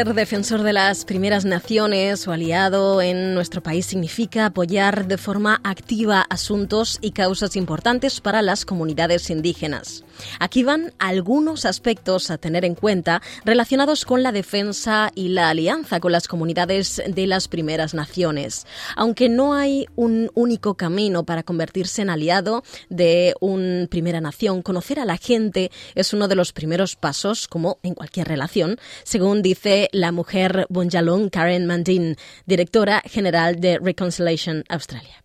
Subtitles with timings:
[0.00, 5.60] Ser defensor de las primeras naciones o aliado en nuestro país significa apoyar de forma
[5.62, 10.02] activa asuntos y causas importantes para las comunidades indígenas.
[10.38, 16.00] Aquí van algunos aspectos a tener en cuenta relacionados con la defensa y la alianza
[16.00, 18.66] con las comunidades de las primeras naciones.
[18.96, 24.98] Aunque no hay un único camino para convertirse en aliado de una primera nación, conocer
[24.98, 29.89] a la gente es uno de los primeros pasos, como en cualquier relación, según dice
[29.92, 35.20] la mujer Bunjalung Karen Mandin, directora general de Reconciliation Australia.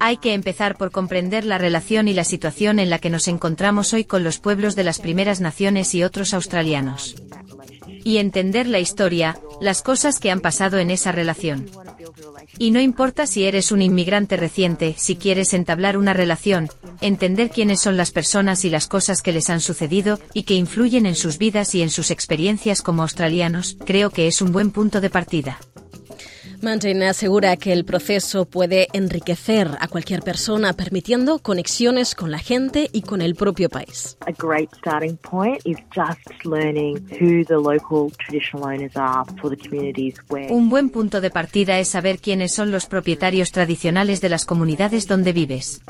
[0.00, 3.92] Hay que empezar por comprender la relación y la situación en la que nos encontramos
[3.92, 7.16] hoy con los pueblos de las primeras naciones y otros australianos.
[8.02, 11.66] Y entender la historia, las cosas que han pasado en esa relación.
[12.58, 16.68] Y no importa si eres un inmigrante reciente, si quieres entablar una relación,
[17.00, 21.06] entender quiénes son las personas y las cosas que les han sucedido y que influyen
[21.06, 25.00] en sus vidas y en sus experiencias como australianos, creo que es un buen punto
[25.00, 25.58] de partida.
[26.60, 32.90] Mantin asegura que el proceso puede enriquecer a cualquier persona, permitiendo conexiones con la gente
[32.92, 34.18] y con el propio país.
[40.50, 45.06] Un buen punto de partida es saber quiénes son los propietarios tradicionales de las comunidades
[45.06, 45.82] donde vives.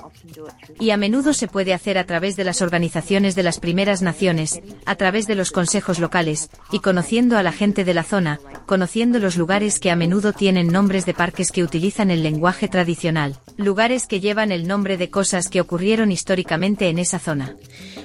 [0.78, 4.60] Y a menudo se puede hacer a través de las organizaciones de las primeras naciones,
[4.84, 9.18] a través de los consejos locales, y conociendo a la gente de la zona, conociendo
[9.18, 13.36] los lugares que a menudo tienen en nombres de parques que utilizan el lenguaje tradicional,
[13.56, 17.56] lugares que llevan el nombre de cosas que ocurrieron históricamente en esa zona.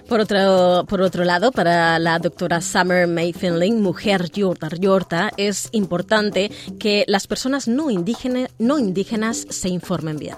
[0.08, 5.70] Por otro, por otro lado, para la doctora Summer May Finling, mujer yorta, yorta, es
[5.72, 10.36] importante que las personas no, indígenas, no indígenas se informen bien.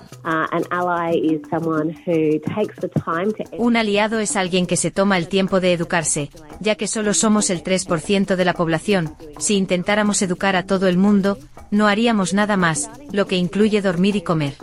[3.58, 7.50] Un aliado es alguien que se toma el tiempo de educarse, ya que solo somos
[7.50, 9.16] el 3% de la población.
[9.40, 11.38] Si intentáramos educar a todo el mundo,
[11.72, 14.56] no haríamos nada más, lo que incluye dormir y comer.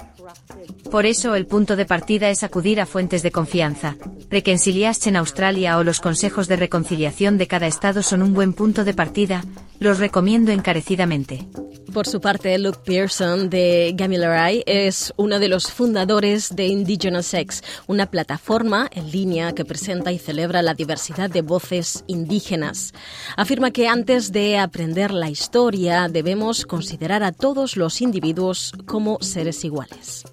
[0.91, 3.97] Por eso el punto de partida es acudir a fuentes de confianza.
[4.31, 8.85] Reconciliaste en Australia o los consejos de reconciliación de cada estado son un buen punto
[8.85, 9.43] de partida,
[9.83, 11.47] los recomiendo encarecidamente.
[11.93, 17.63] Por su parte, Luke Pearson de Gamilarай es uno de los fundadores de Indigenous X,
[17.87, 22.95] una plataforma en línea que presenta y celebra la diversidad de voces indígenas.
[23.37, 29.63] Afirma que antes de aprender la historia debemos considerar a todos los individuos como seres
[29.63, 30.25] iguales.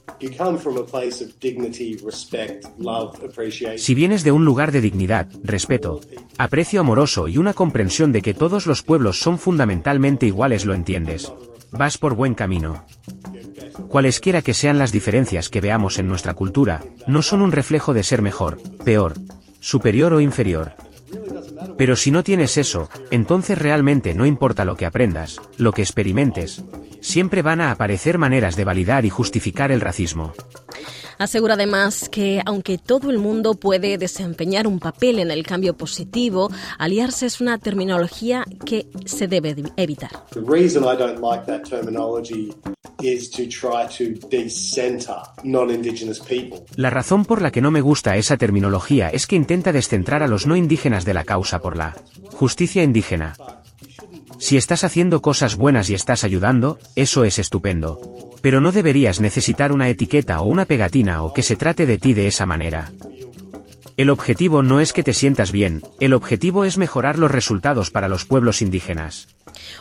[3.78, 6.02] Si vienes de un lugar de dignidad, respeto,
[6.38, 11.32] aprecio amoroso y una comprensión de que todos los pueblos son fundamentalmente iguales lo entiendes,
[11.72, 12.86] vas por buen camino.
[13.88, 18.04] Cualesquiera que sean las diferencias que veamos en nuestra cultura, no son un reflejo de
[18.04, 19.16] ser mejor, peor,
[19.60, 20.74] superior o inferior.
[21.78, 26.64] Pero si no tienes eso, entonces realmente no importa lo que aprendas, lo que experimentes,
[27.02, 30.34] siempre van a aparecer maneras de validar y justificar el racismo.
[31.20, 36.50] Asegura además que aunque todo el mundo puede desempeñar un papel en el cambio positivo,
[36.78, 40.12] aliarse es una terminología que se debe evitar.
[46.76, 50.28] La razón por la que no me gusta esa terminología es que intenta descentrar a
[50.28, 51.98] los no indígenas de la causa por la
[52.32, 53.36] justicia indígena.
[54.40, 58.00] Si estás haciendo cosas buenas y estás ayudando, eso es estupendo.
[58.42, 62.14] Pero no deberías necesitar una etiqueta o una pegatina o que se trate de ti
[62.14, 62.92] de esa manera.
[64.00, 68.08] El objetivo no es que te sientas bien, el objetivo es mejorar los resultados para
[68.08, 69.28] los pueblos indígenas.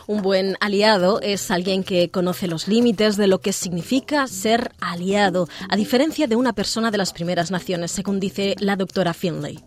[0.07, 5.47] Un buen aliado es alguien que conoce los límites de lo que significa ser aliado,
[5.69, 9.59] a diferencia de una persona de las primeras naciones, según dice la doctora Finlay.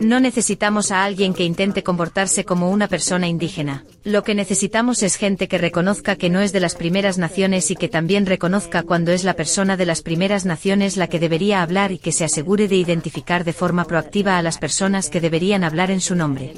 [0.00, 3.84] No necesitamos a alguien que intente comportarse como una persona indígena.
[4.04, 7.76] Lo que necesitamos es gente que reconozca que no es de las primeras naciones y
[7.76, 11.92] que también reconozca cuando es la persona de las primeras naciones la que debería hablar
[11.92, 15.90] y que se asegure de identificar de forma proactiva a las personas que deberían hablar
[15.90, 16.54] en su nombre.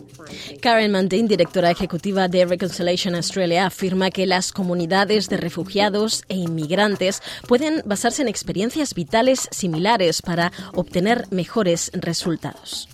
[0.60, 7.22] Karen Mandin, directora ejecutiva de Reconciliation Australia, afirma que las comunidades de refugiados e inmigrantes
[7.48, 12.88] pueden basarse en experiencias vitales similares para obtener mejores resultados.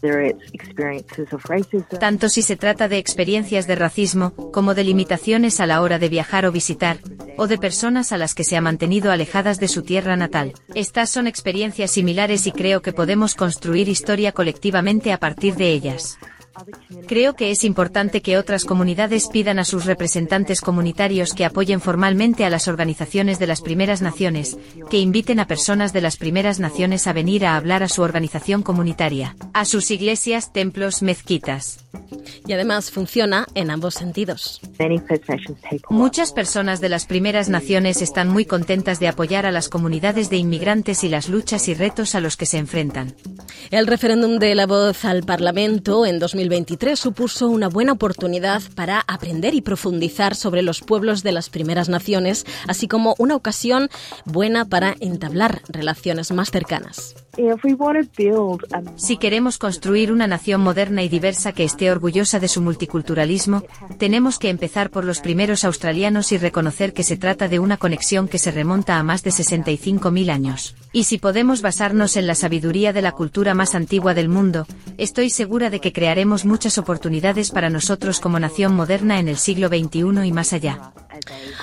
[1.98, 6.08] Tanto si se trata de experiencias de racismo como de limitaciones a la hora de
[6.08, 6.98] viajar o visitar,
[7.36, 10.54] o de personas a las que se ha mantenido alejadas de su tierra natal.
[10.74, 16.18] Estas son experiencias similares y creo que podemos construir historia colectivamente a partir de ellas.
[17.06, 22.44] Creo que es importante que otras comunidades pidan a sus representantes comunitarios que apoyen formalmente
[22.44, 24.56] a las organizaciones de las primeras naciones,
[24.90, 28.62] que inviten a personas de las primeras naciones a venir a hablar a su organización
[28.62, 31.85] comunitaria, a sus iglesias, templos, mezquitas.
[32.46, 34.60] Y además funciona en ambos sentidos.
[35.90, 40.36] Muchas personas de las primeras naciones están muy contentas de apoyar a las comunidades de
[40.36, 43.14] inmigrantes y las luchas y retos a los que se enfrentan.
[43.70, 49.54] El referéndum de la voz al Parlamento en 2023 supuso una buena oportunidad para aprender
[49.54, 53.88] y profundizar sobre los pueblos de las primeras naciones, así como una ocasión
[54.24, 57.14] buena para entablar relaciones más cercanas.
[58.96, 63.62] Si queremos construir una nación moderna y diversa que esté orgullosa de su multiculturalismo,
[63.98, 68.28] tenemos que empezar por los primeros australianos y reconocer que se trata de una conexión
[68.28, 70.74] que se remonta a más de 65.000 años.
[70.92, 74.66] Y si podemos basarnos en la sabiduría de la cultura más antigua del mundo,
[74.96, 79.68] estoy segura de que crearemos muchas oportunidades para nosotros como nación moderna en el siglo
[79.68, 80.92] XXI y más allá.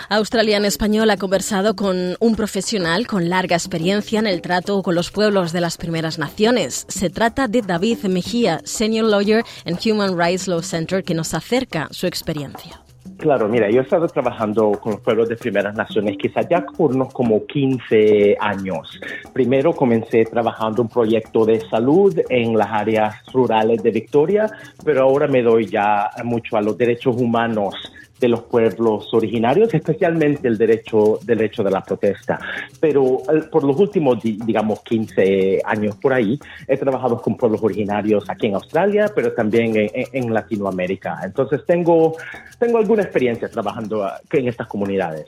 [0.10, 4.96] Australia en Español ha conversado con un profesional con larga experiencia en el trato con
[4.96, 6.86] los pueblos de las primeras naciones.
[6.89, 11.88] Se trata de David Mejía, Senior Lawyer en Human Rights Law Center, que nos acerca
[11.89, 12.83] su experiencia.
[13.18, 16.94] Claro, mira, yo he estado trabajando con los pueblos de primeras naciones quizás ya por
[16.94, 19.00] unos como 15 años.
[19.31, 24.51] Primero comencé trabajando un proyecto de salud en las áreas rurales de Victoria,
[24.83, 27.75] pero ahora me doy ya mucho a los derechos humanos
[28.24, 32.40] de los pueblos originarios, especialmente el derecho, derecho de la protesta.
[32.80, 38.24] Pero eh, por los últimos, digamos, 15 años por ahí, he trabajado con pueblos originarios
[38.30, 41.20] aquí en Australia, pero también en, Latinoamérica.
[41.25, 42.16] Entonces tengo,
[42.58, 45.26] tengo alguna experiencia trabajando ah, en estas comunidades.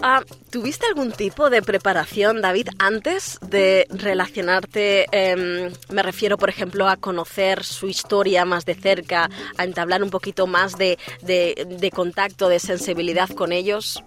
[0.00, 5.06] Ah, ¿Tuviste algún tipo de preparación, David, antes de relacionarte?
[5.12, 10.10] Em, me refiero, por ejemplo, a conocer su historia más de cerca, a entablar un
[10.10, 14.02] poquito más de, de contacto, de sensibilidad con ellos.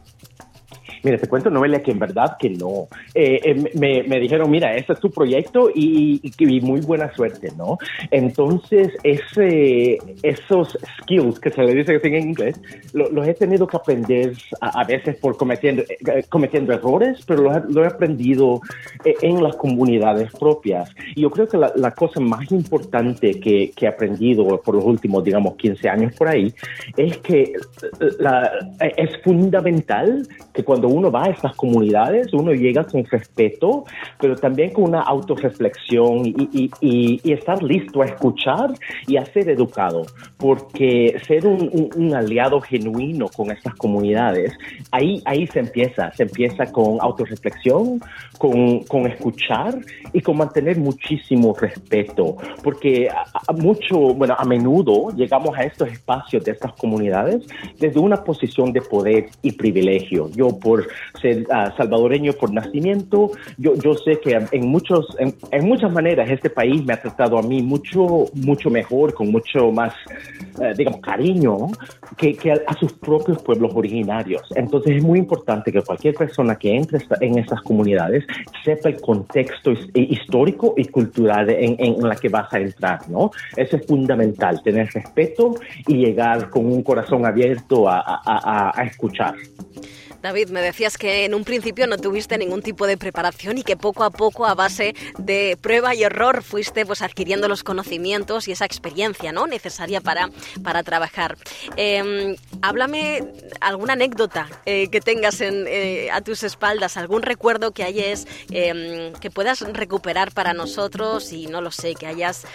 [1.03, 2.87] Mira, te cuento, Noelia, que en verdad que no.
[3.13, 7.51] Eh, eh, me, me, dijeron, mira, ese es tu proyecto y, y, muy buena suerte,
[7.57, 7.77] ¿no?
[8.11, 12.59] Entonces, ese, esos skills que se le dice en inglés,
[12.93, 17.87] los he tenido que aprender a, veces por cometiendo, eh, cometiendo errores, pero lo he
[17.87, 18.61] aprendido
[19.03, 20.89] en las comunidades propias.
[21.15, 24.85] Y yo creo que la, la cosa más importante que, que, he aprendido por los
[24.85, 26.53] últimos, digamos, 15 años por ahí,
[26.97, 27.53] es que
[28.19, 33.85] la, es fundamental que cuando uno va a estas comunidades, uno llega con respeto,
[34.19, 38.73] pero también con una autorreflexión y, y, estar listo a escuchar
[39.07, 40.05] y a ser educado,
[40.37, 44.53] porque ser un, aliado genuino con estas comunidades,
[44.91, 48.01] ahí, ahí se empieza, se empieza con autorreflexión,
[48.37, 49.77] con, con escuchar
[50.11, 56.43] y con mantener muchísimo respeto, porque a, mucho, bueno, a menudo llegamos a estos espacios
[56.43, 57.45] de estas comunidades
[57.79, 60.29] desde una posición de poder y privilegio.
[60.31, 60.80] Yo por
[61.21, 63.31] ser ah, salvadoreño por nacimiento.
[63.57, 67.41] Yo, yo sé que en, muchos, en, muchas maneras este país me ha tratado a
[67.41, 69.93] mí mucho, mucho mejor, con mucho más,
[70.61, 71.67] eh, digamos, cariño
[72.17, 74.41] que, que a, sus propios pueblos originarios.
[74.55, 78.25] Entonces es muy importante que cualquier persona que entre en esas comunidades
[78.63, 83.31] sepa el contexto histórico y cultural en, en la que vas a entrar, ¿no?
[83.55, 85.55] Eso es fundamental, tener respeto
[85.87, 89.35] y llegar con un corazón abierto a, a, a escuchar.
[90.21, 93.77] David, me decías que en un principio no tuviste ningún tipo de preparación y que
[93.77, 98.51] poco a poco, a base de prueba y error, fuiste pues adquiriendo los conocimientos y
[98.51, 99.47] esa experiencia ¿no?
[99.47, 100.29] necesaria para,
[100.63, 101.37] para trabajar.
[101.75, 103.23] Em, háblame
[103.59, 109.13] alguna anécdota eh, que tengas en, eh, a tus espaldas, algún recuerdo que hayas, em,
[109.13, 112.45] que puedas recuperar para nosotros y no lo sé, que hayas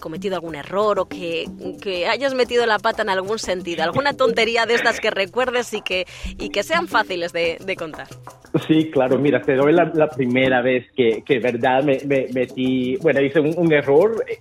[0.00, 1.46] cometido algún error o que,
[1.80, 5.82] que, hayas metido la pata en algún sentido, alguna tontería de estas que recuerdes y
[5.82, 6.06] que,
[6.52, 8.06] que sean fáciles de, contar.
[8.66, 11.98] Sí, claro, mira, te doy la, primera vez que, que verdad me,
[12.32, 14.38] metí, bueno, hice un, error eh,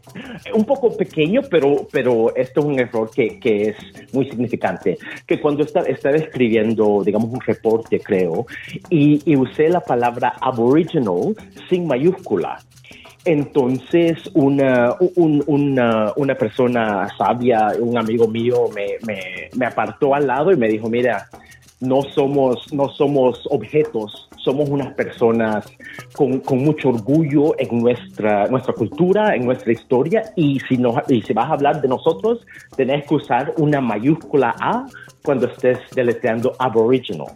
[0.54, 3.75] un poco pequeño, pero, pero esto es un error que, que es
[4.13, 4.98] muy significante,
[5.28, 8.48] que cuando estaba, estaba escribiendo, digamos, un reporte, creo,
[8.89, 11.36] y, y usé la palabra aboriginal
[11.70, 12.60] sin mayúscula.
[13.25, 20.51] Entonces, una, una, una, persona sabia, un amigo mío, me, me, me, apartó al lado
[20.51, 21.28] y me dijo, mira,
[21.81, 25.65] no somos, no somos objetos, somos unas personas
[26.13, 31.21] con, con, mucho orgullo en nuestra, nuestra cultura, en nuestra historia, y si, no, y
[31.21, 32.45] si vas a hablar de nosotros,
[32.75, 34.86] tenés que usar una mayúscula A
[35.24, 37.28] cuando estés deletreando aboriginal.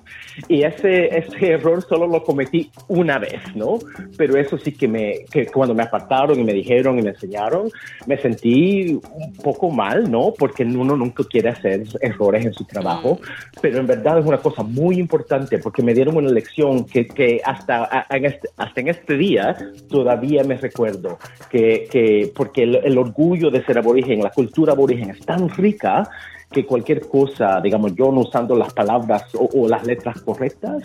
[0.48, 3.80] Y ese, ese error solo lo cometí una vez, ¿no?
[4.18, 7.70] Pero eso sí que me, que cuando me apartaron y me dijeron y me enseñaron,
[8.08, 10.34] me sentí un poco mal, ¿no?
[10.38, 13.60] Porque uno nunca quiere hacer errores en su trabajo, mm.
[13.62, 17.42] pero en verdad es una cosa muy importante porque me dieron una lección que, que
[17.44, 19.56] hasta, en este, hasta en este día
[19.90, 25.10] todavía me recuerdo que, que porque el, el orgullo de ser aborigen, la cultura aborigen
[25.12, 26.10] es tan rica
[26.54, 30.84] que cualquier cosa, digamos, yo no usando las palabras o, las letras correctas,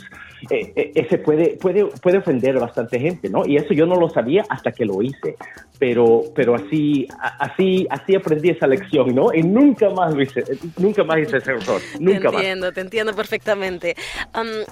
[0.50, 3.46] eh, eh, ese puede, puede, puede ofender a bastante gente, ¿no?
[3.46, 5.36] Y eso yo no lo sabía hasta que lo hice,
[5.78, 7.06] pero, pero así,
[7.38, 9.32] así, así aprendí esa lección, ¿no?
[9.32, 10.42] Y nunca más lo hice,
[10.78, 13.94] nunca más hice ese error, nunca te entiendo, te entiendo perfectamente.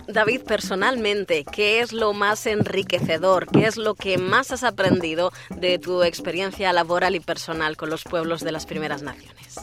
[0.08, 3.46] David, personalmente, ¿qué es lo más enriquecedor?
[3.46, 8.04] ¿Qué es lo que más has aprendido de tu experiencia laboral y personal con los
[8.04, 9.56] pueblos de las primeras naciones?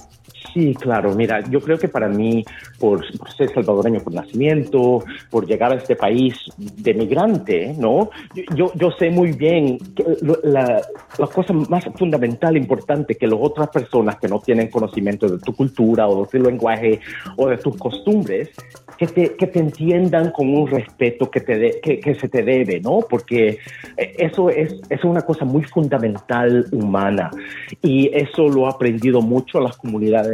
[0.52, 1.14] Sí, claro.
[1.16, 2.44] Mira, yo creo que para mí,
[2.80, 3.04] por,
[3.36, 8.10] ser salvadoreño por nacimiento, por llegar a este país de migrante, ¿no?
[8.56, 10.04] Yo, sé muy bien que
[10.44, 10.82] la,
[11.34, 16.08] cosa más fundamental, importante, que las otras personas que no tienen conocimiento de tu cultura
[16.08, 17.00] o de tu lenguaje
[17.38, 18.50] o de tus costumbres,
[18.98, 22.80] que te, que te entiendan con un respeto que, te que, que, se te debe,
[22.80, 23.00] ¿no?
[23.10, 23.58] Porque
[23.98, 27.32] eso es, es una cosa muy fundamental humana
[27.82, 30.33] y eso lo ha aprendido mucho a las comunidades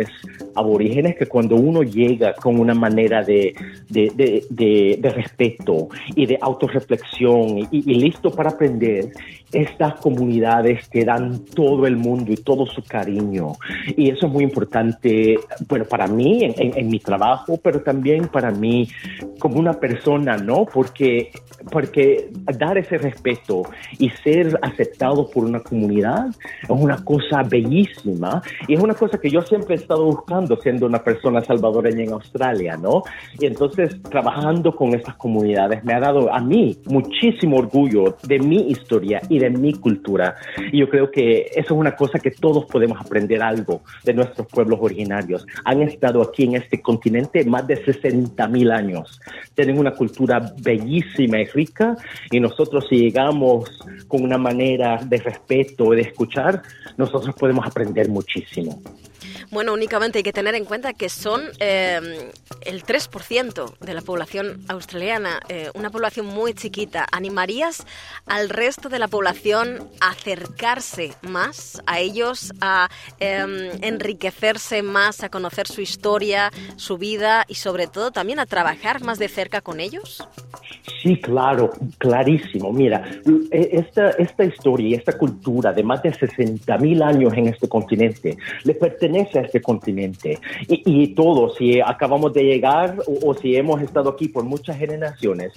[0.56, 3.56] aborígenes, que cuando uno llega con una manera de,
[3.90, 9.12] de, de, respeto y de autorreflexión y, y listo para aprender,
[9.52, 13.54] estas comunidades te dan todo el mundo y todo su cariño.
[13.96, 18.52] Y eso es muy importante, bueno, para mí en, en, mi trabajo, pero también para
[18.52, 18.88] mí
[19.40, 20.66] como una persona, ¿no?
[20.66, 21.32] Porque,
[21.72, 23.64] porque dar ese respeto
[23.98, 26.28] y ser aceptado por una comunidad
[26.64, 31.04] es una cosa bellísima y es una cosa que yo siempre estado buscando siendo una
[31.04, 33.02] persona salvadoreña en Australia, ¿no?
[33.40, 38.70] Y entonces trabajando con estas comunidades me ha dado a mí muchísimo orgullo de mi
[38.70, 40.36] historia y de mi cultura.
[40.72, 44.46] Y yo creo que eso es una cosa que todos podemos aprender algo de nuestros
[44.46, 45.48] pueblos originarios.
[45.66, 49.20] Han estado aquí en este continente más de 60 mil años.
[49.56, 51.96] Tienen una cultura bellísima y rica
[52.30, 56.62] y nosotros si llegamos con una manera de respeto y de escuchar,
[56.96, 58.80] nosotros podemos aprender muchísimo.
[59.52, 62.30] Bueno, únicamente hay que tener en cuenta que son eh,
[62.62, 67.08] el 3% de la población australiana, eh, una población muy chiquita.
[67.12, 67.86] ¿Animarías
[68.28, 72.90] al resto de la población a acercarse más a ellos, a
[73.20, 79.02] em, enriquecerse más, a conocer su historia, su vida y sobre todo también a trabajar
[79.02, 80.28] más de cerca con ellos?
[81.02, 82.72] Sí, claro, clarísimo.
[82.72, 83.04] Mira,
[83.52, 87.68] e, esta, esta historia y esta cultura de más de 60 mil años en este
[87.68, 90.40] continente le pertenece este continente.
[90.68, 95.54] Y, y todos, si acabamos de llegar o, si hemos estado aquí por muchas generaciones,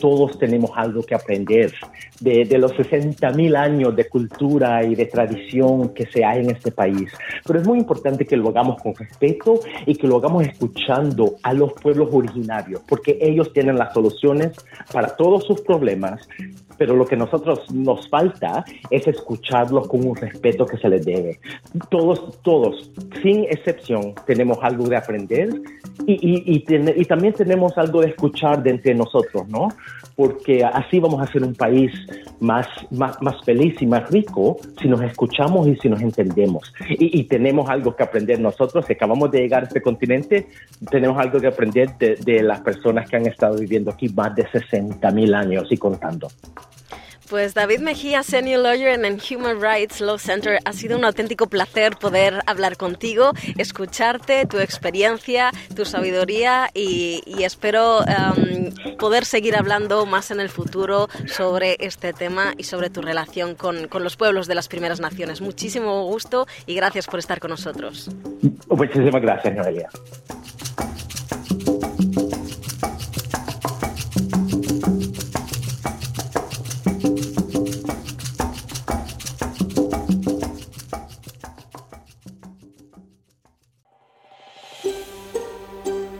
[0.00, 1.72] todos tenemos algo que aprender
[2.20, 6.72] de, los 60 mil años de cultura y de tradición que se hay en este
[6.72, 7.12] país.
[7.46, 11.52] Pero es muy importante que lo hagamos con respeto y que lo hagamos escuchando a
[11.52, 14.52] los pueblos originarios, porque ellos tienen las soluciones
[14.92, 16.28] para todos sus problemas,
[16.76, 21.38] pero lo que nosotros nos falta es escucharlos con un respeto que se les debe.
[21.90, 22.90] Todos, todos,
[23.22, 25.50] sin excepción, tenemos algo de aprender
[26.06, 26.64] y, y,
[26.96, 29.68] y, también tenemos algo de escuchar de entre nosotros, ¿no?
[30.16, 31.92] Porque así vamos a ser un país
[32.40, 36.72] más, más, más feliz y más rico si nos escuchamos y si nos entendemos.
[36.88, 40.48] Y, tenemos algo que aprender nosotros, si acabamos de llegar a este continente,
[40.90, 44.46] tenemos algo que aprender de, de las personas que han estado viviendo aquí más de
[44.50, 46.28] 60 mil años y contando.
[47.30, 51.96] Pues David Mejía, Senior Lawyer en Human Rights Law Center, ha sido un auténtico placer
[51.96, 60.32] poder hablar contigo, escucharte, tu experiencia, tu sabiduría y, espero um, poder seguir hablando más
[60.32, 64.56] en el futuro sobre este tema y sobre tu relación con, con los pueblos de
[64.56, 65.40] las primeras naciones.
[65.40, 68.10] Muchísimo gusto y gracias por estar con nosotros.
[68.68, 69.88] Muchísimas gracias, Noelia.